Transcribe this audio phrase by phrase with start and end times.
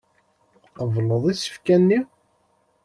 [0.63, 1.99] Tqebleḍ isefka-nni.